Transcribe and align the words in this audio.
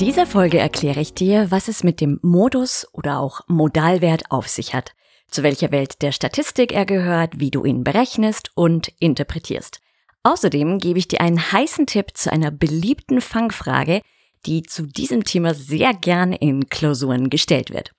Dieser 0.00 0.24
Folge 0.24 0.58
erkläre 0.58 1.00
ich 1.00 1.12
dir, 1.12 1.50
was 1.50 1.68
es 1.68 1.84
mit 1.84 2.00
dem 2.00 2.18
Modus 2.22 2.86
oder 2.92 3.18
auch 3.18 3.42
Modalwert 3.48 4.30
auf 4.30 4.48
sich 4.48 4.72
hat, 4.72 4.94
zu 5.30 5.42
welcher 5.42 5.72
Welt 5.72 6.00
der 6.00 6.12
Statistik 6.12 6.72
er 6.72 6.86
gehört, 6.86 7.38
wie 7.38 7.50
du 7.50 7.64
ihn 7.64 7.84
berechnest 7.84 8.50
und 8.54 8.90
interpretierst. 8.98 9.80
Außerdem 10.22 10.78
gebe 10.78 10.98
ich 10.98 11.06
dir 11.06 11.20
einen 11.20 11.52
heißen 11.52 11.86
Tipp 11.86 12.16
zu 12.16 12.32
einer 12.32 12.50
beliebten 12.50 13.20
Fangfrage, 13.20 14.00
die 14.46 14.62
zu 14.62 14.86
diesem 14.86 15.24
Thema 15.24 15.52
sehr 15.52 15.92
gern 15.92 16.32
in 16.32 16.70
Klausuren 16.70 17.28
gestellt 17.28 17.70
wird. 17.70 17.92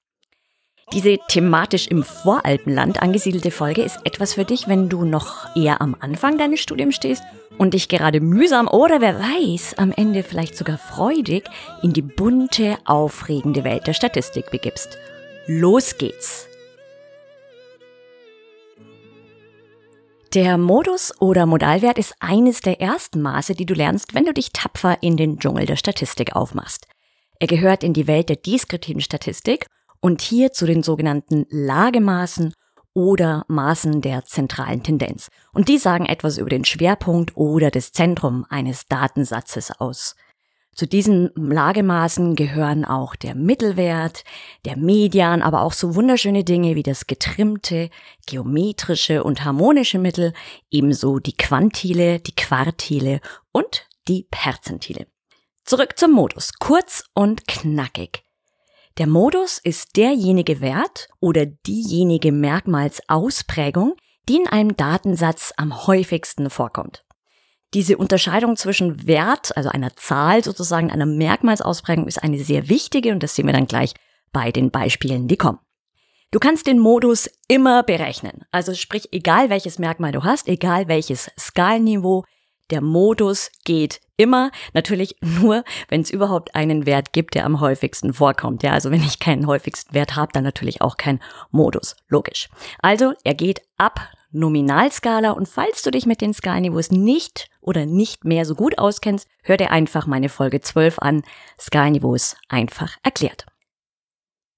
Diese 0.93 1.17
thematisch 1.29 1.87
im 1.87 2.03
Voralpenland 2.03 3.01
angesiedelte 3.01 3.49
Folge 3.49 3.81
ist 3.81 3.99
etwas 4.03 4.33
für 4.33 4.43
dich, 4.43 4.67
wenn 4.67 4.89
du 4.89 5.05
noch 5.05 5.55
eher 5.55 5.79
am 5.79 5.95
Anfang 5.97 6.37
deines 6.37 6.59
Studiums 6.59 6.95
stehst 6.95 7.23
und 7.57 7.73
dich 7.73 7.87
gerade 7.87 8.19
mühsam 8.19 8.67
oder 8.67 8.99
wer 8.99 9.17
weiß, 9.17 9.75
am 9.77 9.93
Ende 9.93 10.21
vielleicht 10.21 10.57
sogar 10.57 10.77
freudig 10.77 11.45
in 11.81 11.93
die 11.93 12.01
bunte, 12.01 12.77
aufregende 12.83 13.63
Welt 13.63 13.87
der 13.87 13.93
Statistik 13.93 14.51
begibst. 14.51 14.97
Los 15.47 15.97
geht's! 15.97 16.47
Der 20.33 20.57
Modus 20.57 21.13
oder 21.19 21.45
Modalwert 21.45 21.97
ist 21.97 22.15
eines 22.19 22.61
der 22.61 22.81
ersten 22.81 23.21
Maße, 23.21 23.53
die 23.53 23.65
du 23.65 23.73
lernst, 23.73 24.13
wenn 24.13 24.25
du 24.25 24.33
dich 24.33 24.51
tapfer 24.51 24.97
in 25.01 25.15
den 25.15 25.39
Dschungel 25.39 25.65
der 25.65 25.75
Statistik 25.77 26.35
aufmachst. 26.35 26.87
Er 27.39 27.47
gehört 27.47 27.83
in 27.83 27.93
die 27.93 28.07
Welt 28.07 28.29
der 28.29 28.35
deskriptiven 28.35 29.01
Statistik 29.01 29.67
und 30.01 30.21
hier 30.21 30.51
zu 30.51 30.65
den 30.65 30.83
sogenannten 30.83 31.45
Lagemaßen 31.49 32.53
oder 32.93 33.45
Maßen 33.47 34.01
der 34.01 34.25
zentralen 34.25 34.83
Tendenz. 34.83 35.29
Und 35.53 35.69
die 35.69 35.77
sagen 35.77 36.05
etwas 36.05 36.37
über 36.37 36.49
den 36.49 36.65
Schwerpunkt 36.65 37.37
oder 37.37 37.71
das 37.71 37.93
Zentrum 37.93 38.45
eines 38.49 38.87
Datensatzes 38.87 39.71
aus. 39.79 40.15
Zu 40.73 40.87
diesen 40.87 41.31
Lagemaßen 41.35 42.35
gehören 42.35 42.85
auch 42.85 43.15
der 43.15 43.35
Mittelwert, 43.35 44.23
der 44.63 44.77
Median, 44.77 45.41
aber 45.41 45.61
auch 45.61 45.73
so 45.73 45.95
wunderschöne 45.95 46.45
Dinge 46.45 46.75
wie 46.75 46.83
das 46.83 47.07
getrimmte, 47.07 47.89
geometrische 48.25 49.23
und 49.23 49.43
harmonische 49.43 49.99
Mittel, 49.99 50.33
ebenso 50.69 51.19
die 51.19 51.35
Quantile, 51.35 52.19
die 52.19 52.35
Quartile 52.35 53.19
und 53.51 53.85
die 54.07 54.27
Perzentile. 54.31 55.07
Zurück 55.65 55.99
zum 55.99 56.11
Modus, 56.11 56.53
kurz 56.57 57.03
und 57.13 57.47
knackig. 57.47 58.23
Der 59.01 59.07
Modus 59.07 59.57
ist 59.57 59.97
derjenige 59.97 60.61
Wert 60.61 61.07
oder 61.19 61.47
diejenige 61.47 62.31
Merkmalsausprägung, 62.31 63.95
die 64.29 64.35
in 64.35 64.45
einem 64.47 64.77
Datensatz 64.77 65.53
am 65.57 65.87
häufigsten 65.87 66.51
vorkommt. 66.51 67.03
Diese 67.73 67.97
Unterscheidung 67.97 68.57
zwischen 68.57 69.07
Wert, 69.07 69.57
also 69.57 69.69
einer 69.69 69.95
Zahl 69.95 70.43
sozusagen, 70.43 70.91
einer 70.91 71.07
Merkmalsausprägung 71.07 72.07
ist 72.07 72.21
eine 72.21 72.43
sehr 72.43 72.69
wichtige 72.69 73.11
und 73.11 73.23
das 73.23 73.33
sehen 73.33 73.47
wir 73.47 73.53
dann 73.53 73.65
gleich 73.65 73.95
bei 74.31 74.51
den 74.51 74.69
Beispielen, 74.69 75.27
die 75.27 75.37
kommen. 75.37 75.57
Du 76.29 76.37
kannst 76.37 76.67
den 76.67 76.77
Modus 76.77 77.27
immer 77.47 77.81
berechnen. 77.81 78.43
Also 78.51 78.75
sprich, 78.75 79.11
egal 79.11 79.49
welches 79.49 79.79
Merkmal 79.79 80.11
du 80.11 80.23
hast, 80.23 80.47
egal 80.47 80.87
welches 80.87 81.31
Skalenniveau, 81.39 82.23
der 82.69 82.81
Modus 82.81 83.49
geht 83.65 83.99
immer, 84.21 84.51
natürlich 84.73 85.15
nur, 85.21 85.63
wenn 85.89 86.01
es 86.01 86.09
überhaupt 86.09 86.55
einen 86.55 86.85
Wert 86.85 87.11
gibt, 87.11 87.35
der 87.35 87.45
am 87.45 87.59
häufigsten 87.59 88.13
vorkommt. 88.13 88.63
Ja, 88.63 88.71
also 88.71 88.91
wenn 88.91 89.01
ich 89.01 89.19
keinen 89.19 89.47
häufigsten 89.47 89.93
Wert 89.93 90.15
habe, 90.15 90.31
dann 90.31 90.43
natürlich 90.43 90.81
auch 90.81 90.97
kein 90.97 91.19
Modus. 91.49 91.95
Logisch. 92.07 92.49
Also 92.81 93.13
er 93.23 93.33
geht 93.33 93.61
ab 93.77 94.11
Nominalskala 94.31 95.31
und 95.31 95.49
falls 95.49 95.81
du 95.81 95.91
dich 95.91 96.05
mit 96.05 96.21
den 96.21 96.33
Skalniveaus 96.33 96.91
nicht 96.91 97.49
oder 97.59 97.85
nicht 97.85 98.23
mehr 98.23 98.45
so 98.45 98.55
gut 98.55 98.77
auskennst, 98.77 99.27
hör 99.43 99.57
dir 99.57 99.71
einfach 99.71 100.07
meine 100.07 100.29
Folge 100.29 100.61
12 100.61 100.99
an. 100.99 101.23
Skalniveaus 101.59 102.37
einfach 102.47 102.97
erklärt. 103.03 103.45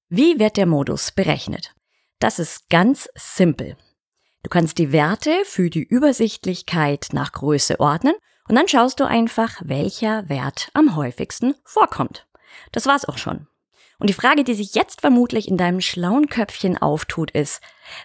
Wie 0.10 0.38
wird 0.38 0.58
der 0.58 0.68
Modus 0.68 1.12
berechnet? 1.12 1.74
Das 2.20 2.38
ist 2.38 2.70
ganz 2.70 3.10
simpel. 3.16 3.76
Du 4.44 4.50
kannst 4.50 4.78
die 4.78 4.92
Werte 4.92 5.32
für 5.46 5.70
die 5.70 5.84
Übersichtlichkeit 5.84 7.08
nach 7.14 7.32
Größe 7.32 7.80
ordnen 7.80 8.14
und 8.48 8.56
dann 8.56 8.68
schaust 8.68 9.00
du 9.00 9.06
einfach, 9.06 9.62
welcher 9.64 10.28
Wert 10.30 10.70
am 10.74 10.96
häufigsten 10.96 11.56
vorkommt. 11.64 12.28
Das 12.72 12.86
war's 12.86 13.06
auch 13.06 13.18
schon. 13.18 13.48
Und 14.00 14.10
die 14.10 14.14
Frage, 14.14 14.44
die 14.44 14.54
sich 14.54 14.76
jetzt 14.76 15.02
vermutlich 15.02 15.48
in 15.48 15.58
deinem 15.58 15.80
schlauen 15.80 16.28
Köpfchen 16.28 16.78
auftut, 16.78 17.32
ist, 17.32 17.62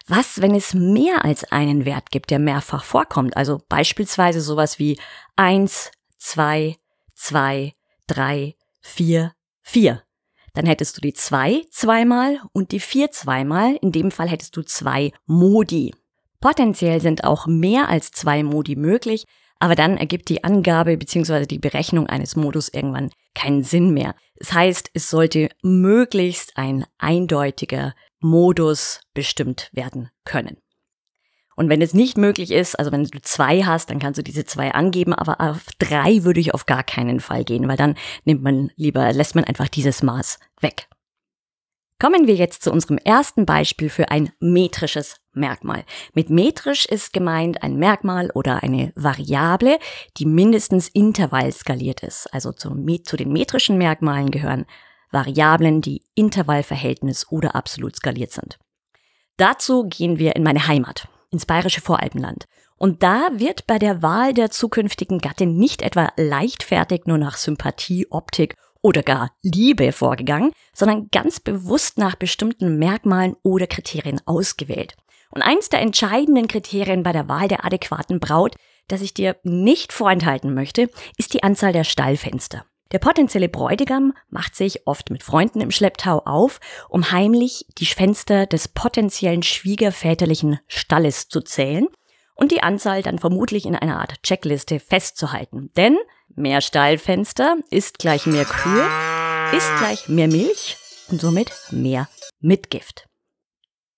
was, 0.06 0.40
wenn 0.40 0.54
es 0.54 0.74
mehr 0.74 1.24
als 1.24 1.50
einen 1.50 1.84
Wert 1.84 2.10
gibt, 2.10 2.30
der 2.30 2.38
mehrfach 2.38 2.84
vorkommt? 2.84 3.36
Also 3.36 3.60
beispielsweise 3.68 4.40
sowas 4.40 4.78
wie 4.78 4.98
eins, 5.34 5.90
zwei, 6.16 6.76
zwei, 7.14 7.74
drei, 8.06 8.54
vier, 8.80 9.32
vier. 9.60 10.02
Dann 10.54 10.66
hättest 10.66 10.96
du 10.96 11.00
die 11.00 11.14
zwei 11.14 11.64
zweimal 11.70 12.40
und 12.52 12.72
die 12.72 12.80
vier 12.80 13.10
zweimal. 13.10 13.76
In 13.76 13.92
dem 13.92 14.10
Fall 14.10 14.28
hättest 14.28 14.56
du 14.56 14.62
zwei 14.62 15.12
Modi. 15.26 15.94
Potenziell 16.40 17.00
sind 17.00 17.24
auch 17.24 17.46
mehr 17.46 17.88
als 17.88 18.12
zwei 18.12 18.42
Modi 18.42 18.76
möglich, 18.76 19.24
aber 19.58 19.74
dann 19.74 19.96
ergibt 19.96 20.28
die 20.28 20.44
Angabe 20.44 20.96
bzw. 20.96 21.46
die 21.46 21.58
Berechnung 21.58 22.06
eines 22.06 22.36
Modus 22.36 22.68
irgendwann 22.68 23.10
keinen 23.34 23.62
Sinn 23.62 23.92
mehr. 23.92 24.14
Das 24.36 24.52
heißt, 24.52 24.90
es 24.94 25.10
sollte 25.10 25.48
möglichst 25.62 26.56
ein 26.56 26.84
eindeutiger 26.98 27.94
Modus 28.20 29.00
bestimmt 29.14 29.70
werden 29.72 30.10
können. 30.24 30.58
Und 31.56 31.68
wenn 31.68 31.82
es 31.82 31.92
nicht 31.92 32.16
möglich 32.16 32.52
ist, 32.52 32.78
also 32.78 32.92
wenn 32.92 33.02
du 33.02 33.20
zwei 33.20 33.64
hast, 33.64 33.90
dann 33.90 33.98
kannst 33.98 34.16
du 34.16 34.22
diese 34.22 34.44
zwei 34.44 34.72
angeben, 34.74 35.12
aber 35.12 35.40
auf 35.40 35.66
drei 35.80 36.22
würde 36.22 36.38
ich 36.38 36.54
auf 36.54 36.66
gar 36.66 36.84
keinen 36.84 37.18
Fall 37.18 37.42
gehen, 37.42 37.66
weil 37.66 37.76
dann 37.76 37.96
nimmt 38.24 38.44
man 38.44 38.70
lieber, 38.76 39.12
lässt 39.12 39.34
man 39.34 39.42
einfach 39.42 39.66
dieses 39.66 40.04
Maß 40.04 40.38
weg. 40.60 40.88
Kommen 42.00 42.28
wir 42.28 42.36
jetzt 42.36 42.62
zu 42.62 42.70
unserem 42.70 42.98
ersten 42.98 43.44
Beispiel 43.44 43.90
für 43.90 44.10
ein 44.12 44.30
metrisches 44.38 45.16
Merkmal. 45.32 45.84
Mit 46.14 46.30
metrisch 46.30 46.86
ist 46.86 47.12
gemeint 47.12 47.64
ein 47.64 47.76
Merkmal 47.76 48.30
oder 48.34 48.62
eine 48.62 48.92
Variable, 48.94 49.80
die 50.16 50.24
mindestens 50.24 50.88
intervallskaliert 50.88 52.04
ist. 52.04 52.32
Also 52.32 52.52
zu, 52.52 52.70
zu 53.02 53.16
den 53.16 53.32
metrischen 53.32 53.78
Merkmalen 53.78 54.30
gehören 54.30 54.66
Variablen, 55.10 55.80
die 55.80 56.04
Intervallverhältnis 56.14 57.26
oder 57.30 57.56
absolut 57.56 57.96
skaliert 57.96 58.30
sind. 58.30 58.58
Dazu 59.36 59.88
gehen 59.88 60.18
wir 60.18 60.36
in 60.36 60.44
meine 60.44 60.68
Heimat, 60.68 61.08
ins 61.30 61.46
bayerische 61.46 61.80
Voralpenland. 61.80 62.44
Und 62.76 63.02
da 63.02 63.28
wird 63.32 63.66
bei 63.66 63.80
der 63.80 64.02
Wahl 64.02 64.34
der 64.34 64.50
zukünftigen 64.52 65.18
Gattin 65.18 65.56
nicht 65.56 65.82
etwa 65.82 66.12
leichtfertig 66.16 67.06
nur 67.06 67.18
nach 67.18 67.36
Sympathie, 67.36 68.06
Optik 68.10 68.54
oder 68.82 69.02
gar 69.02 69.30
Liebe 69.42 69.92
vorgegangen, 69.92 70.52
sondern 70.72 71.08
ganz 71.10 71.40
bewusst 71.40 71.98
nach 71.98 72.14
bestimmten 72.14 72.78
Merkmalen 72.78 73.36
oder 73.42 73.66
Kriterien 73.66 74.20
ausgewählt. 74.26 74.94
Und 75.30 75.42
eins 75.42 75.68
der 75.68 75.80
entscheidenden 75.80 76.48
Kriterien 76.48 77.02
bei 77.02 77.12
der 77.12 77.28
Wahl 77.28 77.48
der 77.48 77.64
adäquaten 77.64 78.20
Braut, 78.20 78.54
das 78.86 79.02
ich 79.02 79.12
dir 79.12 79.36
nicht 79.42 79.92
vorenthalten 79.92 80.54
möchte, 80.54 80.90
ist 81.16 81.34
die 81.34 81.42
Anzahl 81.42 81.72
der 81.72 81.84
Stallfenster. 81.84 82.64
Der 82.90 82.98
potenzielle 82.98 83.50
Bräutigam 83.50 84.14
macht 84.30 84.56
sich 84.56 84.86
oft 84.86 85.10
mit 85.10 85.22
Freunden 85.22 85.60
im 85.60 85.70
Schlepptau 85.70 86.20
auf, 86.24 86.58
um 86.88 87.12
heimlich 87.12 87.66
die 87.76 87.84
Fenster 87.84 88.46
des 88.46 88.68
potenziellen 88.68 89.42
schwiegerväterlichen 89.42 90.58
Stalles 90.66 91.28
zu 91.28 91.42
zählen 91.42 91.88
und 92.34 92.50
die 92.50 92.62
Anzahl 92.62 93.02
dann 93.02 93.18
vermutlich 93.18 93.66
in 93.66 93.76
einer 93.76 94.00
Art 94.00 94.22
Checkliste 94.22 94.80
festzuhalten. 94.80 95.70
Denn 95.76 95.98
mehr 96.38 96.60
Stallfenster 96.60 97.56
ist 97.70 97.98
gleich 97.98 98.26
mehr 98.26 98.44
Kühe, 98.44 98.86
ist 99.56 99.70
gleich 99.78 100.08
mehr 100.08 100.28
Milch 100.28 100.76
und 101.08 101.20
somit 101.20 101.52
mehr 101.70 102.08
Mitgift. 102.40 103.06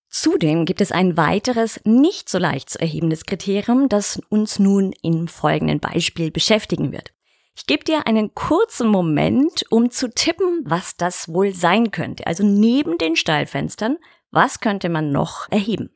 Zudem 0.08 0.64
gibt 0.64 0.80
es 0.80 0.90
ein 0.90 1.16
weiteres, 1.16 1.80
nicht 1.84 2.28
so 2.28 2.38
leicht 2.38 2.70
zu 2.70 2.80
erhebendes 2.80 3.26
Kriterium, 3.26 3.88
das 3.88 4.20
uns 4.28 4.58
nun 4.58 4.92
im 5.02 5.28
folgenden 5.28 5.78
Beispiel 5.78 6.32
beschäftigen 6.32 6.90
wird. 6.90 7.12
Ich 7.56 7.66
gebe 7.66 7.84
dir 7.84 8.06
einen 8.06 8.34
kurzen 8.34 8.88
Moment, 8.88 9.64
um 9.70 9.90
zu 9.90 10.10
tippen, 10.10 10.62
was 10.64 10.96
das 10.96 11.32
wohl 11.32 11.54
sein 11.54 11.90
könnte. 11.90 12.26
Also 12.26 12.44
neben 12.44 12.98
den 12.98 13.16
Stallfenstern, 13.16 13.98
was 14.30 14.60
könnte 14.60 14.88
man 14.88 15.12
noch 15.12 15.50
erheben? 15.50 15.90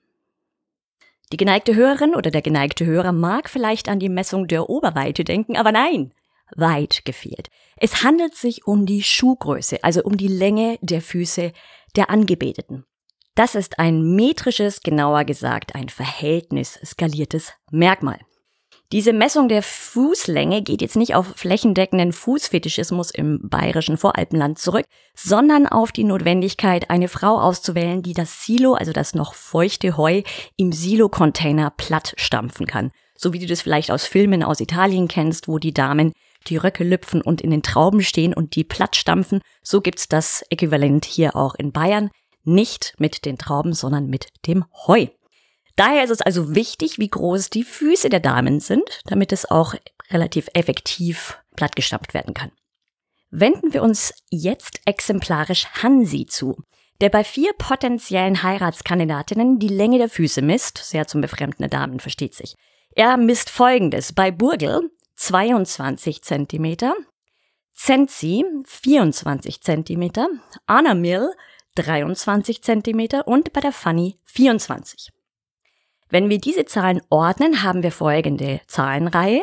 Die 1.33 1.37
geneigte 1.37 1.75
Hörerin 1.75 2.15
oder 2.15 2.31
der 2.31 2.43
geneigte 2.43 2.85
Hörer 2.85 3.13
mag 3.13 3.49
vielleicht 3.49 3.89
an 3.89 3.99
die 3.99 4.09
Messung 4.09 4.47
der 4.47 4.69
Oberweite 4.69 5.25
denken, 5.25 5.57
aber 5.57 5.73
nein, 5.73 6.13
weit 6.57 7.05
gefehlt. 7.05 7.49
Es 7.77 8.03
handelt 8.03 8.35
sich 8.35 8.67
um 8.67 8.87
die 8.87 9.03
Schuhgröße, 9.03 9.83
also 9.83 10.03
um 10.03 10.17
die 10.17 10.29
Länge 10.29 10.79
der 10.81 11.01
Füße 11.01 11.53
der 11.97 12.11
Angebeteten. 12.11 12.85
Das 13.35 13.55
ist 13.57 13.79
ein 13.79 14.15
metrisches, 14.15 14.81
genauer 14.81 15.25
gesagt 15.25 15.75
ein 15.75 15.89
Verhältnis 15.89 16.79
skaliertes 16.85 17.53
Merkmal. 17.71 18.19
Diese 18.93 19.13
Messung 19.13 19.49
der 19.49 19.65
Fußlänge 19.65 20.63
geht 20.63 20.81
jetzt 20.81 20.95
nicht 20.95 21.17
auf 21.17 21.27
flächendeckenden 21.35 22.13
Fußfetischismus 22.13 23.11
im 23.11 23.41
bayerischen 23.49 23.97
Voralpenland 23.97 24.61
zurück, 24.61 24.85
sondern 25.17 25.67
auf 25.67 25.91
die 25.91 26.05
Notwendigkeit, 26.05 26.91
eine 26.91 27.09
Frau 27.09 27.41
auszuwählen, 27.41 28.03
die 28.03 28.13
das 28.13 28.45
Silo, 28.45 28.75
also 28.75 28.93
das 28.93 29.15
noch 29.15 29.35
feuchte 29.35 29.97
Heu, 29.97 30.23
im 30.57 30.71
Silo-Container 30.71 31.71
platt 31.71 32.15
stampfen 32.19 32.67
kann. 32.67 32.93
So 33.17 33.33
wie 33.33 33.41
du 33.41 33.47
das 33.47 33.63
vielleicht 33.63 33.91
aus 33.91 34.07
Filmen 34.07 34.45
aus 34.45 34.61
Italien 34.61 35.09
kennst, 35.09 35.49
wo 35.49 35.59
die 35.59 35.75
Damen 35.75 36.13
die 36.49 36.57
Röcke 36.57 36.85
lüpfen 36.85 37.21
und 37.23 37.41
in 37.41 37.51
den 37.51 37.63
Trauben 37.63 38.03
stehen 38.03 38.35
und 38.35 38.57
die 38.57 38.65
platt 38.65 38.97
stampfen. 38.97 39.41
So 39.63 39.81
gibt's 39.81 40.09
das 40.09 40.45
Äquivalent 40.51 41.05
hier 41.05 41.37
auch 41.37 41.55
in 41.55 41.73
Bayern. 41.73 42.11
Nicht 42.45 42.95
mit 42.99 43.25
den 43.25 43.39
Trauben, 43.39 43.73
sondern 43.73 44.07
mit 44.07 44.29
dem 44.47 44.65
Heu. 44.87 45.07
Daher 45.77 46.05
ist 46.05 46.11
es 46.11 46.21
also 46.21 46.55
wichtig, 46.55 46.99
wie 46.99 47.09
groß 47.09 47.51
die 47.51 47.65
Füße 47.65 48.09
der 48.09 48.21
Damen 48.21 48.61
sind, 48.61 49.01
damit 49.07 49.33
es 49.33 49.51
auch 49.51 49.75
relativ 50.11 50.49
effektiv 50.55 51.39
plattgestampft 51.57 52.15
werden 52.15 52.35
kann. 52.35 52.53
Wenden 53.31 53.73
wir 53.73 53.83
uns 53.83 54.15
jetzt 54.31 54.81
exemplarisch 54.85 55.67
Hansi 55.83 56.27
zu, 56.27 56.63
der 57.01 57.09
bei 57.09 57.25
vier 57.25 57.53
potenziellen 57.59 58.43
Heiratskandidatinnen 58.43 59.59
die 59.59 59.69
Länge 59.69 59.99
der 59.99 60.09
Füße 60.09 60.43
misst, 60.43 60.79
sehr 60.79 61.09
zum 61.09 61.21
Befremden 61.21 61.59
der 61.59 61.69
Damen, 61.69 61.99
versteht 61.99 62.35
sich. 62.35 62.55
Er 62.95 63.17
misst 63.17 63.51
folgendes. 63.51 64.13
Bei 64.13 64.31
Burgel 64.31 64.91
22 65.17 66.23
Zentimeter, 66.23 66.95
Zenzi 67.73 68.45
24 68.67 69.61
Zentimeter, 69.61 70.29
Anna 70.67 70.95
Mill 70.95 71.31
23 71.77 72.63
Zentimeter 72.63 73.27
und 73.27 73.53
bei 73.53 73.61
der 73.61 73.73
Fanny 73.73 74.19
24. 74.25 75.11
Wenn 76.09 76.29
wir 76.29 76.39
diese 76.39 76.65
Zahlen 76.65 77.03
ordnen, 77.11 77.63
haben 77.63 77.83
wir 77.83 77.91
folgende 77.91 78.61
Zahlenreihe 78.69 79.43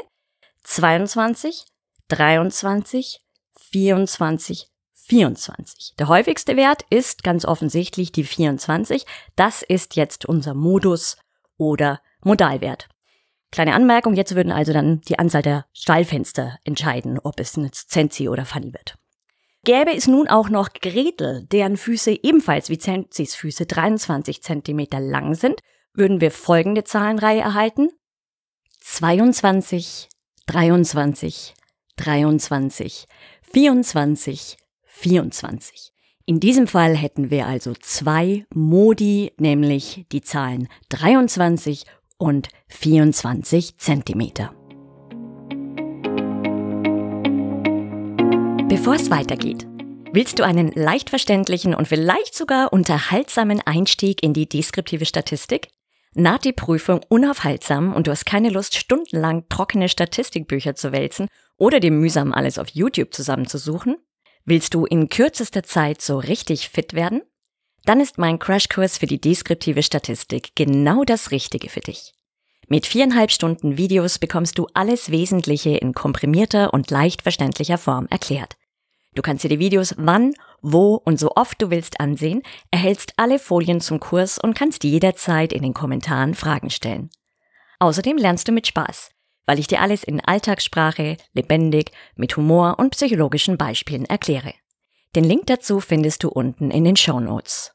22, 0.63 1.65
23, 2.07 3.19
24, 3.59 4.67
24. 4.93 5.95
Der 5.99 6.07
häufigste 6.07 6.55
Wert 6.55 6.85
ist 6.89 7.23
ganz 7.23 7.43
offensichtlich 7.43 8.11
die 8.11 8.23
24. 8.23 9.05
Das 9.35 9.61
ist 9.61 9.95
jetzt 9.95 10.25
unser 10.25 10.53
Modus 10.53 11.17
oder 11.57 12.01
Modalwert. 12.23 12.87
Kleine 13.51 13.73
Anmerkung, 13.73 14.13
jetzt 14.15 14.35
würden 14.35 14.51
also 14.51 14.71
dann 14.71 15.01
die 15.01 15.19
Anzahl 15.19 15.41
der 15.41 15.65
Stallfenster 15.73 16.57
entscheiden, 16.63 17.19
ob 17.21 17.39
es 17.39 17.57
eine 17.57 17.71
Zenzi 17.71 18.29
oder 18.29 18.45
Fanny 18.45 18.73
wird. 18.73 18.95
Gäbe 19.63 19.93
es 19.95 20.07
nun 20.07 20.27
auch 20.27 20.49
noch 20.49 20.69
Gretel, 20.73 21.45
deren 21.51 21.77
Füße 21.77 22.23
ebenfalls 22.23 22.69
wie 22.69 22.79
Zenzis 22.79 23.35
Füße 23.35 23.65
23 23.65 24.41
Zentimeter 24.41 24.99
lang 24.99 25.35
sind 25.35 25.61
würden 25.93 26.21
wir 26.21 26.31
folgende 26.31 26.83
Zahlenreihe 26.83 27.41
erhalten. 27.41 27.89
22, 28.79 30.09
23, 30.47 31.53
23, 31.97 33.07
24, 33.51 34.57
24. 34.85 35.91
In 36.25 36.39
diesem 36.39 36.67
Fall 36.67 36.95
hätten 36.95 37.29
wir 37.29 37.45
also 37.47 37.73
zwei 37.73 38.45
Modi, 38.53 39.33
nämlich 39.37 40.05
die 40.11 40.21
Zahlen 40.21 40.69
23 40.89 41.85
und 42.21 42.49
24 42.67 43.77
Zentimeter. 43.77 44.53
Bevor 48.69 48.95
es 48.95 49.11
weitergeht, 49.11 49.67
Willst 50.13 50.39
du 50.39 50.43
einen 50.43 50.73
leicht 50.73 51.09
verständlichen 51.09 51.73
und 51.73 51.87
vielleicht 51.87 52.35
sogar 52.35 52.73
unterhaltsamen 52.73 53.61
Einstieg 53.61 54.21
in 54.21 54.33
die 54.33 54.49
deskriptive 54.49 55.05
Statistik? 55.05 55.69
Naht 56.13 56.43
die 56.43 56.51
Prüfung 56.51 56.99
unaufhaltsam 57.07 57.93
und 57.93 58.07
du 58.07 58.11
hast 58.11 58.25
keine 58.25 58.49
Lust, 58.49 58.75
stundenlang 58.75 59.47
trockene 59.47 59.87
Statistikbücher 59.87 60.75
zu 60.75 60.91
wälzen 60.91 61.29
oder 61.57 61.79
dir 61.79 61.91
mühsam 61.91 62.33
alles 62.33 62.59
auf 62.59 62.67
YouTube 62.67 63.13
zusammenzusuchen? 63.13 63.95
Willst 64.43 64.73
du 64.73 64.85
in 64.85 65.07
kürzester 65.07 65.63
Zeit 65.63 66.01
so 66.01 66.17
richtig 66.17 66.67
fit 66.67 66.93
werden? 66.93 67.21
Dann 67.85 67.99
ist 67.99 68.17
mein 68.17 68.39
Crashkurs 68.39 68.97
für 68.97 69.07
die 69.07 69.19
deskriptive 69.19 69.83
Statistik 69.83 70.51
genau 70.55 71.03
das 71.03 71.31
Richtige 71.31 71.69
für 71.69 71.79
dich. 71.79 72.13
Mit 72.67 72.85
viereinhalb 72.85 73.31
Stunden 73.31 73.77
Videos 73.77 74.19
bekommst 74.19 74.57
du 74.57 74.67
alles 74.73 75.11
Wesentliche 75.11 75.71
in 75.71 75.93
komprimierter 75.93 76.73
und 76.73 76.89
leicht 76.89 77.21
verständlicher 77.21 77.77
Form 77.77 78.07
erklärt. 78.09 78.55
Du 79.13 79.21
kannst 79.21 79.43
dir 79.43 79.49
die 79.49 79.59
Videos 79.59 79.93
wann, 79.97 80.33
wo 80.61 80.95
und 80.95 81.19
so 81.19 81.31
oft 81.35 81.61
du 81.61 81.69
willst 81.69 81.99
ansehen, 81.99 82.43
erhältst 82.69 83.13
alle 83.17 83.39
Folien 83.39 83.81
zum 83.81 83.99
Kurs 83.99 84.37
und 84.37 84.53
kannst 84.53 84.85
jederzeit 84.85 85.51
in 85.51 85.63
den 85.63 85.73
Kommentaren 85.73 86.33
Fragen 86.33 86.69
stellen. 86.69 87.09
Außerdem 87.79 88.15
lernst 88.17 88.47
du 88.47 88.53
mit 88.53 88.67
Spaß, 88.67 89.11
weil 89.45 89.59
ich 89.59 89.67
dir 89.67 89.81
alles 89.81 90.03
in 90.03 90.21
Alltagssprache, 90.23 91.17
lebendig, 91.33 91.91
mit 92.15 92.37
Humor 92.37 92.79
und 92.79 92.91
psychologischen 92.91 93.57
Beispielen 93.57 94.05
erkläre. 94.05 94.53
Den 95.13 95.25
Link 95.25 95.47
dazu 95.47 95.81
findest 95.81 96.23
du 96.23 96.29
unten 96.29 96.71
in 96.71 96.85
den 96.85 96.95
Show 96.95 97.19
Notes. 97.19 97.73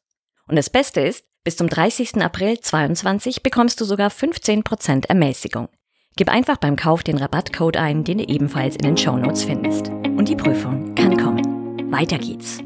Und 0.48 0.56
das 0.56 0.70
Beste 0.70 1.02
ist, 1.02 1.24
bis 1.44 1.58
zum 1.58 1.68
30. 1.68 2.22
April 2.22 2.58
2022 2.58 3.42
bekommst 3.42 3.78
du 3.78 3.84
sogar 3.84 4.10
15% 4.10 5.06
Ermäßigung. 5.06 5.68
Gib 6.16 6.30
einfach 6.30 6.56
beim 6.56 6.76
Kauf 6.76 7.02
den 7.02 7.18
Rabattcode 7.18 7.76
ein, 7.76 8.04
den 8.04 8.18
du 8.18 8.24
ebenfalls 8.24 8.76
in 8.76 8.82
den 8.82 8.96
Show 8.96 9.18
Notes 9.18 9.44
findest. 9.44 9.88
Und 9.88 10.30
die 10.30 10.36
Prüfung 10.36 10.94
kann 10.94 11.18
kommen. 11.18 11.92
Weiter 11.92 12.16
geht's. 12.16 12.60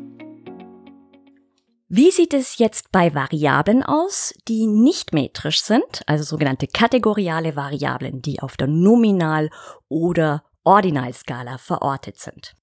Wie 1.88 2.12
sieht 2.12 2.32
es 2.32 2.58
jetzt 2.58 2.92
bei 2.92 3.12
Variablen 3.12 3.82
aus, 3.82 4.32
die 4.46 4.68
nicht 4.68 5.12
metrisch 5.12 5.62
sind, 5.62 6.02
also 6.06 6.22
sogenannte 6.22 6.68
kategoriale 6.68 7.56
Variablen, 7.56 8.22
die 8.22 8.40
auf 8.40 8.56
der 8.56 8.68
Nominal- 8.68 9.50
oder 9.88 10.44
Ordinalskala 10.62 11.58
verortet 11.58 12.20
sind? 12.20 12.54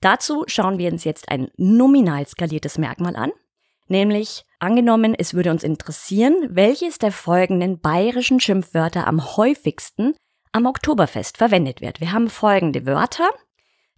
Dazu 0.00 0.44
schauen 0.46 0.78
wir 0.78 0.90
uns 0.90 1.04
jetzt 1.04 1.28
ein 1.30 1.50
nominal 1.56 2.26
skaliertes 2.26 2.78
Merkmal 2.78 3.16
an, 3.16 3.32
nämlich 3.88 4.44
angenommen, 4.58 5.14
es 5.14 5.34
würde 5.34 5.50
uns 5.50 5.62
interessieren, 5.62 6.34
welches 6.50 6.98
der 6.98 7.12
folgenden 7.12 7.80
bayerischen 7.80 8.40
Schimpfwörter 8.40 9.06
am 9.06 9.36
häufigsten 9.36 10.14
am 10.52 10.66
Oktoberfest 10.66 11.36
verwendet 11.36 11.80
wird. 11.80 12.00
Wir 12.00 12.12
haben 12.12 12.30
folgende 12.30 12.86
Wörter. 12.86 13.28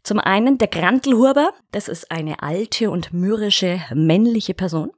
Zum 0.03 0.19
einen 0.19 0.59
der 0.59 0.69
Grantelhuber, 0.69 1.53
das 1.71 1.89
ist 1.89 2.11
eine 2.11 2.43
alte 2.43 2.91
und 2.91 3.13
mürrische 3.13 3.81
männliche 3.95 4.55
Person. 4.55 4.91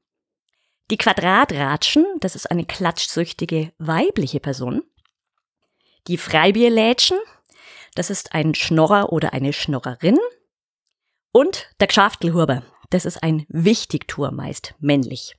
Die 0.91 0.97
Quadratratschen, 0.97 2.07
das 2.21 2.35
ist 2.35 2.51
eine 2.51 2.65
klatschsüchtige 2.65 3.73
weibliche 3.79 4.41
Person. 4.41 4.83
Die 6.09 6.19
Freibierlätschen, 6.19 7.19
das 7.95 8.11
ist 8.11 8.35
ein 8.35 8.55
Schnorrer 8.55 9.13
oder 9.13 9.33
eine 9.33 9.53
Schnorrerin. 9.53 10.19
Und 11.37 11.67
der 11.81 11.89
Gschaftelhuber, 11.89 12.63
das 12.91 13.05
ist 13.05 13.25
ein 13.25 13.45
Wichtigtour, 13.49 14.31
meist 14.31 14.77
männlich. 14.79 15.35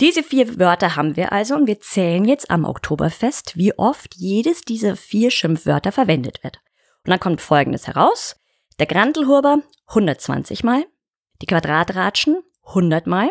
Diese 0.00 0.24
vier 0.24 0.58
Wörter 0.58 0.96
haben 0.96 1.14
wir 1.14 1.30
also 1.30 1.54
und 1.54 1.68
wir 1.68 1.78
zählen 1.78 2.24
jetzt 2.24 2.50
am 2.50 2.64
Oktoberfest, 2.64 3.56
wie 3.56 3.72
oft 3.78 4.16
jedes 4.16 4.62
dieser 4.62 4.96
vier 4.96 5.30
Schimpfwörter 5.30 5.92
verwendet 5.92 6.42
wird. 6.42 6.56
Und 7.04 7.10
dann 7.10 7.20
kommt 7.20 7.40
Folgendes 7.40 7.86
heraus. 7.86 8.34
Der 8.80 8.86
Grantelhuber 8.86 9.62
120 9.86 10.64
Mal, 10.64 10.84
die 11.40 11.46
Quadratratschen 11.46 12.42
100 12.66 13.06
Mal, 13.06 13.30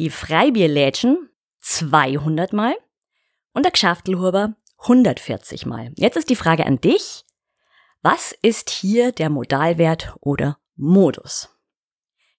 die 0.00 0.10
Freibierlädchen 0.10 1.30
200 1.60 2.52
Mal 2.52 2.74
und 3.52 3.62
der 3.64 3.70
Gschaftelhuber 3.70 4.56
140 4.78 5.66
Mal. 5.66 5.92
Jetzt 5.94 6.16
ist 6.16 6.30
die 6.30 6.36
Frage 6.36 6.66
an 6.66 6.80
dich. 6.80 7.24
Was 8.02 8.32
ist 8.42 8.70
hier 8.70 9.12
der 9.12 9.30
Modalwert 9.30 10.16
oder 10.20 10.58
Modus? 10.76 11.48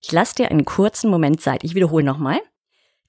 Ich 0.02 0.12
lasse 0.12 0.36
dir 0.36 0.52
einen 0.52 0.66
kurzen 0.66 1.10
Moment 1.10 1.42
Zeit. 1.42 1.64
Ich 1.64 1.76
wiederhole 1.76 2.04
nochmal. 2.04 2.42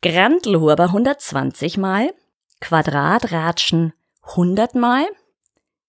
Grantelhuber 0.03 0.85
120 0.85 1.79
Mal, 1.79 2.15
Quadratratschen 2.61 3.93
100 4.23 4.75
Mal, 4.75 5.07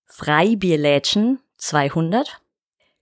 Freibierlädchen 0.05 1.39
200, 1.57 2.41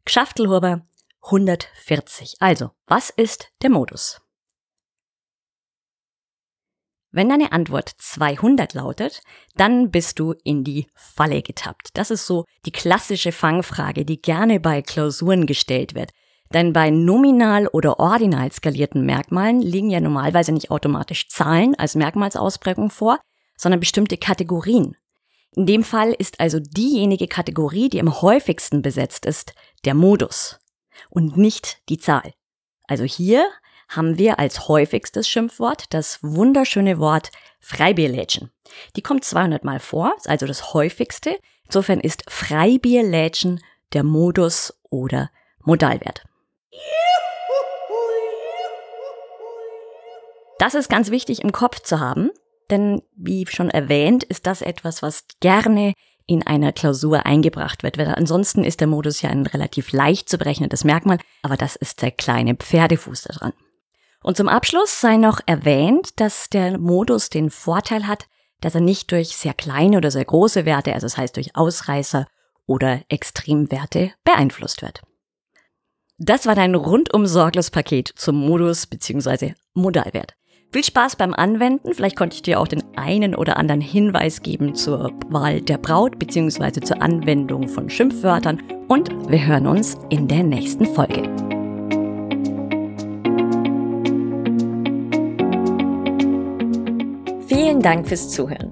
Gschaftelhuber 0.06 0.82
140. 1.22 2.36
Also, 2.40 2.72
was 2.86 3.10
ist 3.10 3.50
der 3.62 3.70
Modus? 3.70 4.22
Wenn 7.12 7.30
deine 7.30 7.54
Antwort 7.54 7.90
200 7.98 8.74
lautet, 8.74 9.22
dann 9.56 9.90
bist 9.90 10.20
du 10.20 10.34
in 10.44 10.66
die 10.66 10.88
Falle 10.96 11.42
getappt. 11.42 11.92
Das 11.94 12.12
ist 12.12 12.26
so 12.26 12.44
die 12.66 12.74
klassische 12.74 13.32
Fangfrage, 13.32 14.04
die 14.04 14.22
gerne 14.22 14.60
bei 14.60 14.82
Klausuren 14.82 15.46
gestellt 15.46 15.96
wird. 15.96 16.12
Denn 16.54 16.74
bei 16.74 16.90
nominal 16.90 17.68
oder 17.68 18.00
ordinal 18.00 18.52
skalierten 18.52 19.06
Merkmalen 19.06 19.62
liegen 19.62 19.90
ja 19.90 20.00
normalerweise 20.00 20.52
nicht 20.52 20.72
automatisch 20.72 21.28
Zahlen 21.30 21.76
als 21.76 21.96
Merkmalsausprägung 21.96 22.90
vor, 22.90 23.20
sondern 23.58 23.80
bestimmte 23.80 24.18
Kategorien. 24.18 24.96
In 25.56 25.66
dem 25.66 25.84
Fall 25.84 26.12
ist 26.12 26.40
also 26.40 26.60
diejenige 26.60 27.28
Kategorie, 27.28 27.90
die 27.90 28.02
am 28.02 28.22
häufigsten 28.22 28.82
besetzt 28.82 29.26
ist, 29.26 29.54
der 29.86 29.94
Modus 29.94 30.60
und 31.10 31.38
nicht 31.38 31.80
die 31.90 31.98
Zahl. 31.98 32.34
Also 32.88 33.04
hier 33.04 33.46
haben 33.88 34.18
wir 34.18 34.40
als 34.40 34.68
häufigstes 34.68 35.28
Schimpfwort 35.30 35.86
das 35.94 36.20
wunderschöne 36.22 37.00
Wort 37.00 37.32
Freibierlädchen. 37.60 38.52
Die 38.96 39.02
kommt 39.02 39.24
200 39.24 39.64
Mal 39.64 39.80
vor, 39.80 40.14
ist 40.18 40.28
also 40.28 40.46
das 40.46 40.74
häufigste. 40.74 41.38
Insofern 41.66 42.00
ist 42.00 42.24
Freibierlädchen 42.30 43.62
der 43.94 44.04
Modus 44.04 44.74
oder 44.90 45.32
Modalwert. 45.64 46.24
Das 50.58 50.74
ist 50.74 50.90
ganz 50.90 51.12
wichtig 51.12 51.44
im 51.44 51.52
Kopf 51.52 51.82
zu 51.82 52.00
haben, 52.00 52.32
denn 52.70 53.02
wie 53.16 53.46
schon 53.46 53.70
erwähnt, 53.70 54.24
ist 54.24 54.48
das 54.48 54.62
etwas, 54.62 55.02
was 55.02 55.26
gerne 55.40 55.94
in 56.28 56.46
einer 56.46 56.72
Klausur 56.72 57.26
eingebracht 57.26 57.84
wird. 57.84 57.98
Weil 57.98 58.08
ansonsten 58.08 58.64
ist 58.64 58.80
der 58.80 58.88
Modus 58.88 59.22
ja 59.22 59.30
ein 59.30 59.46
relativ 59.46 59.92
leicht 59.92 60.30
zu 60.30 60.38
berechnendes 60.38 60.84
Merkmal, 60.84 61.20
aber 61.44 61.58
das 61.58 61.76
ist 61.76 62.02
der 62.02 62.12
kleine 62.12 62.56
Pferdefuß 62.56 63.24
da 63.24 63.34
dran. 63.34 63.54
Und 64.24 64.38
zum 64.38 64.48
Abschluss 64.48 65.02
sei 65.02 65.18
noch 65.18 65.40
erwähnt, 65.46 66.20
dass 66.20 66.50
der 66.50 66.80
Modus 66.80 67.30
den 67.30 67.52
Vorteil 67.52 68.08
hat, 68.08 68.26
dass 68.62 68.74
er 68.74 68.82
nicht 68.82 69.12
durch 69.12 69.36
sehr 69.36 69.54
kleine 69.54 69.98
oder 69.98 70.10
sehr 70.10 70.26
große 70.26 70.66
Werte, 70.66 70.94
also 70.94 71.06
das 71.06 71.18
heißt 71.18 71.36
durch 71.36 71.56
Ausreißer 71.56 72.26
oder 72.66 73.02
Extremwerte 73.10 74.14
beeinflusst 74.24 74.82
wird. 74.82 75.04
Das 76.18 76.46
war 76.46 76.56
dein 76.56 76.76
rundum 76.76 77.26
sorglos 77.26 77.72
Paket 77.72 78.08
zum 78.16 78.38
Modus 78.38 78.88
bzw. 78.88 79.54
Modalwert. 79.74 80.34
Viel 80.72 80.86
Spaß 80.86 81.18
beim 81.18 81.34
Anwenden. 81.34 81.94
Vielleicht 81.94 82.16
konnte 82.16 82.36
ich 82.36 82.42
dir 82.42 82.62
auch 82.62 82.70
den 82.70 82.84
einen 82.96 83.36
oder 83.36 83.58
anderen 83.58 83.82
Hinweis 83.82 84.42
geben 84.42 84.76
zur 84.76 85.12
Wahl 85.28 85.62
der 85.62 85.78
Braut 85.78 86.18
bzw. 86.18 86.80
zur 86.80 87.02
Anwendung 87.02 87.68
von 87.68 87.90
Schimpfwörtern. 87.90 88.64
Und 88.88 89.10
wir 89.30 89.46
hören 89.46 89.68
uns 89.68 89.98
in 90.10 90.30
der 90.30 90.44
nächsten 90.44 90.86
Folge. 90.86 91.24
Vielen 97.48 97.82
Dank 97.82 98.08
fürs 98.08 98.30
Zuhören. 98.30 98.72